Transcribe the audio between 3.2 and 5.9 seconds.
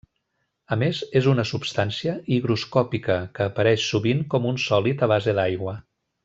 que apareix sovint com un sòlid a base d'aigua.